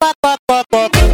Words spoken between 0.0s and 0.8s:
pop, pop, pop,